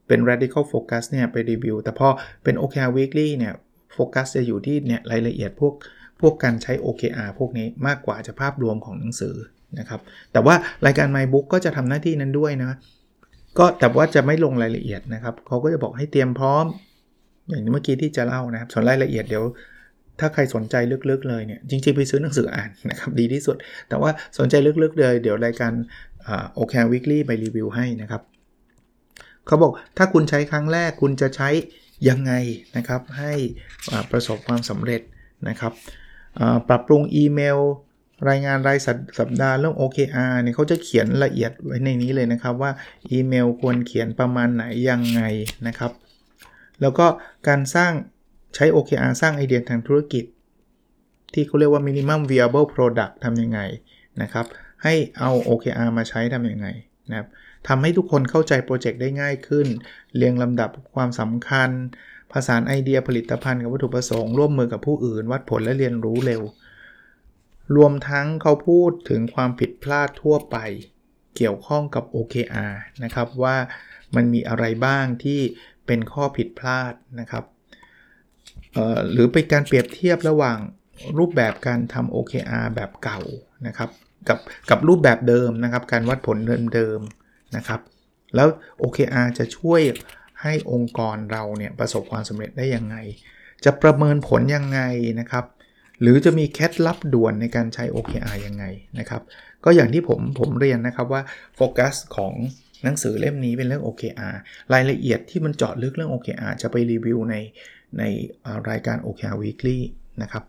[0.09, 2.09] เป็น radical focus เนี่ยไปรีวิว แต่พอ
[2.45, 3.55] เป็น OKR weekly เนี่ย
[3.93, 5.75] โฟกัสจะอยู่ที่เนี่ยรายละเอียดพวก
[6.21, 9.35] พวกการใช้ OKR พวกนี้มากกว่าจะภาพรวมของหนังสือ
[9.79, 10.01] นะครับ
[10.33, 10.55] แต่ว่า
[10.87, 12.79] รายการ My Book ก็จะทำหน้าที่นั้นด้วยนะ
[13.59, 16.65] ก็แต่ว่าจะไม่ลงรายละเอียดนะครับเขาก็จะบอกให้เตรียมพร้อม
[17.49, 19.45] อย่างเมื่อกี้ที่จะเล่านะครับ ส่วนรายละเอียดเดี๋ยว
[20.21, 20.75] ถ้าใครสนใจ
[21.11, 23.57] ลึกๆเลยเนี่ย จริงๆไปซื้อหนังสืออ่านนะครับดีที่สุด
[23.89, 25.73] แต่ว่าสนใจลึกๆเลยเดี๋ยวรายการ
[26.55, 28.23] โอเควิกฤตไปรีวิวให้นะครับ
[29.47, 31.49] เขาบอกถ้าคุณใช้ครั้งแรกคุณจะใช้
[32.09, 32.33] ยังไง
[32.77, 33.33] นะครับให้
[34.11, 35.01] ประสบความสำเร็จ
[35.49, 35.73] นะครับ
[36.69, 37.59] ปรับปรุงอีเมล
[38.29, 38.79] รายงานราย
[39.19, 42.71] สัปดาห์เรื่อง OKR เนี่ยเขาจะเขียนละเอียดไว้ในนี้เลยนะครับว่า
[43.11, 45.23] อีเมลควรเขียนประมาณไหนยังไง
[45.67, 45.93] นะครับ
[46.81, 47.07] แล้วก็
[47.49, 47.93] การสร้าง
[48.55, 50.25] ใช้ OKR สร้างไอเดียทางธุรกิจ
[51.35, 53.61] ที่เขาเรียกว่า minimum viable product ทำยังไง
[54.23, 54.47] นะครับ
[54.83, 56.69] ให้เอา OKR มาใช้ทำยังไง
[57.11, 57.29] นะครับ
[57.69, 59.67] ทำให้ทุกคนเข้าใจโปรเจกต์ได้ง่ายขึ้น
[60.17, 61.71] เรียงลำดับความสำคัญ
[62.33, 66.43] ผสานไอเดียผลิตภัณฑ์กับวัตถุประสงค์ร่วมมือกับผู้อื่น วัดผลและเรียนรู้เร็ว
[67.77, 70.57] รวมทั้งเขาพูดถึงความผิดพลาดทั่วไป
[71.37, 72.75] เกี่ยวข้องกับ OKR
[73.05, 73.57] นะครับว่า
[74.15, 75.41] มันมีอะไรบ้างที่
[75.87, 77.45] เป็นข้อผิดพลาดนะครับ
[79.13, 80.59] หรือเป็นการเปรียบเทียบระหว่าง
[81.19, 83.21] รูปแบบการทำ OKR แบบเก่า
[83.67, 83.91] นะครับ
[84.29, 84.39] กับ
[84.71, 86.39] กับรูปแบบเดิมนะครับ การวัดผล
[86.75, 87.81] เดิมๆนะครับ
[88.35, 88.49] แล้ว
[88.83, 89.81] OKR จะช่วย
[90.43, 92.97] ให้องค์กรเราเนี่ยประสบความสำเร็จได้ยังไง
[93.65, 94.81] จะประเมินผลยังไง
[95.21, 95.45] นะครับ
[96.01, 98.65] หรือจะมีเคล็ดลับด่วนในการใช้ OKR ยังไง
[98.99, 99.23] นะครับ
[99.65, 101.23] ก็อย่างที่ผมผมเรียนนะครับว่า
[101.57, 102.35] โฟกัสของ
[102.85, 104.35] หนังสือเล่มนี้เป็นเรื่อง OKR
[104.73, 107.35] รายละเอียดที่มันเจาะลึกเรื่อง OKR จะไปรีวิวใน
[107.99, 108.03] ใน
[108.71, 109.79] รายการ OKR Weekly
[110.23, 110.45] นะครับ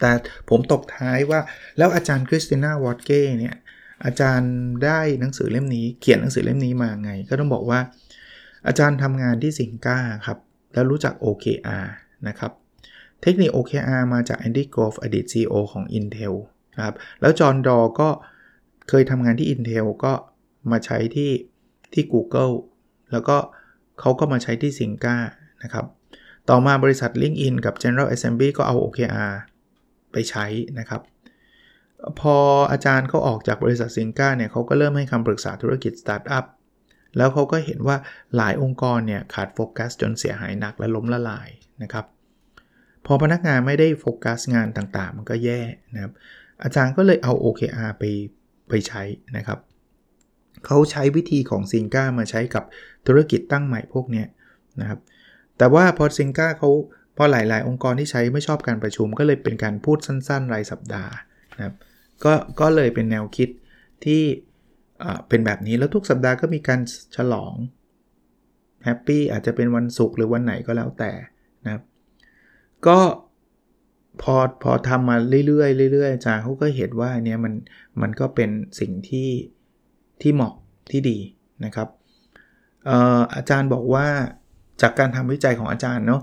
[0.00, 0.10] แต่
[0.50, 1.40] ผมตกท้ายว่า
[1.78, 3.56] แล้วอาจารย์คริสติน่าวอตเก้เนี่ย
[4.04, 4.54] อาจารย์
[4.84, 7.80] ได้หนังสือเล่มนี้เขียนหนังสือเล่มนี้มาไง ก็ต้องบอกว่า
[8.66, 10.38] อาจารย์ทำงานที่ซิงก้าครับ
[10.72, 11.86] แล้วรู้จัก OKR
[12.28, 12.52] นะครับ
[13.24, 16.34] เทคนิค OKR มาจากแอนดี้กรอฟอดีต CEO ของ Intel
[16.74, 18.08] นะครับแล้วจอห์นดอร์ก็
[18.88, 20.12] เคยทำงานที่ Intel ก็
[20.70, 21.32] มาใช้ที่
[21.92, 22.54] ที่ Google
[23.12, 23.36] แล้วก็
[24.00, 25.16] เขาก็มาใช้ที่ซิงก้า
[25.62, 25.86] นะครับ
[26.50, 29.32] ต่อมาบริษัท LinkedIn กับ General Assembly ก็เอา OKR
[30.12, 30.46] ไปใช้
[30.78, 31.00] นะครับ
[32.20, 32.36] พอ
[32.72, 36.44] อาจารย์เขาออกจากบริษัทซิงก้าเนี่ยเขาก็เริ่มให้คำปรึกษาธุรกิจสตาร์ทอัพ
[37.16, 37.96] แล้วเขาก็เห็นว่า
[38.36, 41.48] หลายองค์กรเนี่ยขาดโฟกัสจนเสียหายหนักและล้มละลาย
[41.82, 42.06] นะครับ
[43.06, 45.60] พอพนักงานไม่ได้โฟกัสงานต่างๆ มันก็แย่
[45.94, 46.12] นะครับ
[46.62, 48.04] อาจารย์ก็เลยเอา OKR ไป
[48.68, 49.02] ไปใช้
[49.36, 49.58] นะครับ
[50.66, 52.64] เขาใช้วิธีของซิงก้ามาใช้กับ
[53.06, 54.24] ธุรกิจตั้งใหม่พวกนี้
[54.80, 55.00] นะครับ
[55.58, 56.70] แต่ว่าพอซิงก้าเขา
[57.16, 61.12] พอหลาย ๆ องค์กรที่ใช้ไม่ชอบการประชุม ก็เลยเป็นการพูดสั้น ๆ รายสัปดาห์
[61.56, 61.74] นะครับ
[62.24, 63.48] ก็ก็เลยเป็นแนวคิด
[64.04, 64.22] ที่
[65.28, 66.80] เป็นแบบนี้แล้วทุกสัปดาห์ก็มีการ
[67.16, 67.54] ฉลอง
[68.84, 71.12] แฮปปี้อาจจะเป็นวันศุกร์หรือวันไหนก็แล้วแต่
[72.86, 72.98] ก็
[74.22, 75.16] พอพอทำมา
[75.46, 77.54] เรื่อยๆเรื่อยๆอาจารย์เขาก็เห็นว่าเนี้ยมัน
[78.02, 79.30] มันก็เป็นสิ่งที่
[80.20, 80.54] ที่เหมาะ
[80.90, 81.18] ที่ดี
[81.64, 81.88] นะครับ
[83.34, 84.06] อาจารย์บอกว่า
[84.82, 86.22] จากการทำวิจัยของอาจารย์เนาะ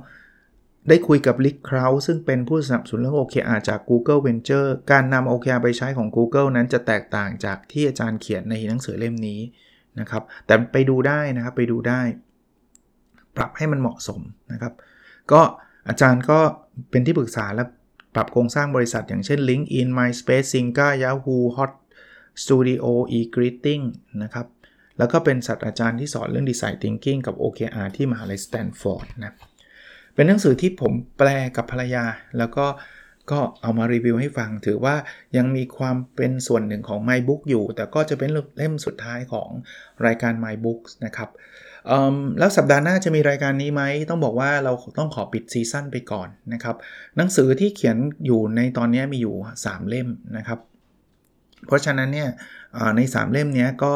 [0.89, 9.39] ได้คุยกับลิกคราวซึ่งเป็นผู้สนับสนุนเรื่อง OKR จาก Google Venture การนำ OKR ไปใช้ของ Google นั้นจะแตกต่างจากที่อาจารย์เขียนในหนังสือเล่มนี้
[9.99, 12.01] นะครับ แต่ไปดูได้นะครับไปดูได้
[13.37, 14.21] ปรับให้มันเหมาะสม
[14.51, 14.73] นะครับ
[15.31, 15.41] ก็
[15.87, 16.39] อาจารย์ก็
[16.89, 17.63] เป็นที่ปรึกษาและ
[18.15, 21.71] ปรับโครงสร้างบริษัท อย่างเช่น LinkedIn MySpace Synca Yahoo Hot
[22.43, 22.85] Studio
[23.17, 23.83] e-greeting
[24.23, 24.47] นะครับ
[24.97, 29.33] แล้วก็เป็นศาสตราจารย์ที่สอนเรื่อง Design Thinking กับ OKR ที่มหาลัยสแตนฟอร์ดนะ
[30.15, 32.05] เป็นหนังสือที่ผมแปลกับภรรยา
[32.37, 32.65] แล้วก็
[33.31, 34.95] ก็เอามารีวิวให้ฟัง ถือว่า
[35.37, 39.49] ยังมีความเป็นส่วนหนึ่งของ My Book อยู่ แต่ก็จะเป็นเล่มสุดท้ายของ
[40.05, 41.29] รายการ My Books นะครับ
[42.39, 46.75] แล้วสัปดาห์หน้าจะมีรายการนี้ไหม ต้องบอกว่าเราต้องขอปิดซีซั่นไปก่อนนะครับ
[47.17, 50.59] หนังสือที่เขียนอยู่ในตอนนี้มีอยู่ 3 เล่มนะครับ
[51.67, 52.29] เพราะฉะนั้นเนี่ย
[52.95, 53.93] ใน 3 เล่มนี้ก็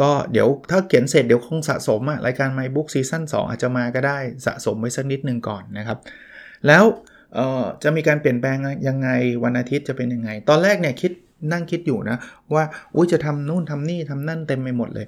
[0.00, 5.98] ก็เดี๋ยวถ้าเขียนเสร็จเดี๋ยวคงสะสมอะรายการ My Book ซีซั่น2อาจจะมาก็ได้สะสมไว้สักนิดนึงก่อนนะครับ
[6.66, 6.84] แล้ว
[7.82, 8.56] จะมีการเปลี่ยนแปลง
[8.88, 9.08] ยังไง
[9.44, 11.12] วันอาทิตย์จะเป็นยังไง ตอนแรกเนี่ยคิด
[11.52, 12.16] นั่งคิดอยู่นะ
[12.54, 15.06] ว่าอุ้ยจะทำนู่นทำนี่ทำนั่นเต็มไปหมดเลย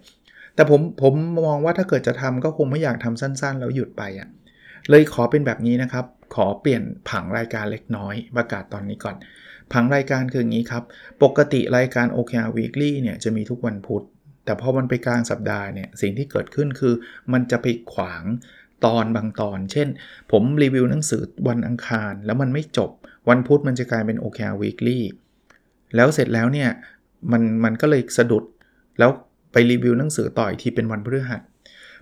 [0.57, 1.15] แต่ผมผม
[1.47, 4.29] มองว่าถ้าเกิดจะทำก็คงไม่อยากทำสั้นๆ แล้วหยุดไปอะ่ะ
[4.91, 9.17] เลยขอเป็นแบบนี้นะครับ ขอเปลี่ยนผังรายการเล็กน้อย ประกาศตอนนี้ก่อน
[9.73, 10.85] ผังรายการคืออย่างนี้ครับ
[11.23, 14.05] ปกติรายการ OKR Weekly เนี่ยจะมีทุกวันพุธ
[14.45, 16.95] แต่พอมันไปกลางสัปดาห์เนี่ยสิ่งที่เกิดขึ้นคือ
[17.33, 18.25] มันจะไปขวาง
[18.85, 19.89] ตอนบางตอน เช่น
[20.33, 22.91] ผมรีวิวหนังสือวันอังคาร แล้วมันไม่จบ
[23.29, 25.01] วันพุธมันจะกลายเป็น OKR Weekly
[25.97, 26.71] แล้วเสร็จแล้วเนี่ย
[27.33, 28.45] มันมันก็เลยสะดุด
[28.99, 29.11] แล้ว
[29.59, 31.43] ไปรีวิวหนังสือต่ออีกทีเป็นวันพฤหัส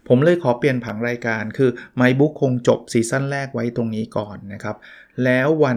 [0.08, 4.76] ผมเลยขอเปลี่ยนผังรายการคือ MyBook คงจบซีซั่นแรกไว้ตรงนี้ก่อนนะครับ
[5.24, 5.76] แล้ววัน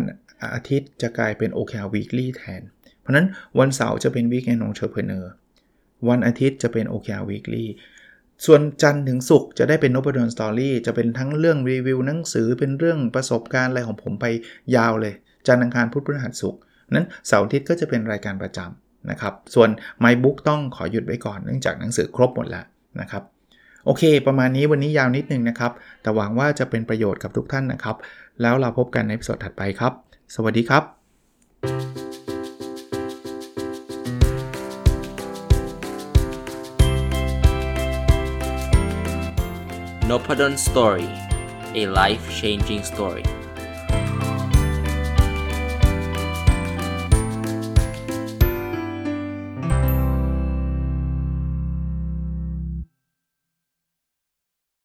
[0.56, 2.62] อาทิตย์จะกลายเป็น OKR Weekly แทน
[3.02, 3.28] เพราะนั้น
[3.60, 5.26] วันเสาร์จะเป็น Weekend Entrepreneur
[6.10, 7.66] วันอาทิตย์จะเป็น OKR Weekly
[8.46, 14.26] ส่วนจันทร์ถึงศุกร์จะได้เป็น n o ด a นสตอรี่จะเป็นทั้งเรื่องรีวิวหนังสือเป็นเรื่องประสบการณ์อะไรของผมไป
[14.76, 15.14] ยาวเลย
[15.48, 16.62] จันทร์อังคารพุธพฤหัสศุกร์
[16.96, 19.70] นั้นเสาร์อาทิตย์ก็จะเป็นรายการประจำ นะครับ ส่วน
[20.04, 22.66] MyBook ต้องขอหยุดไว้ก่อนเนื่องจากหนังสือครบหมดแล้ว
[23.02, 23.24] นะครับ
[23.86, 27.96] โอเค ประมาณนี้วันนี้ยาวนิดนึงนะครับ แต่หวังว่าจะเป็นประโยชน์กับทุกท่านนะครับ
[28.42, 29.94] แล้วเราพบกันในสดถัดไปครับ
[30.36, 30.84] สวัสดีครับ
[40.10, 41.10] n o p a d o n Story
[41.82, 43.26] a life changing story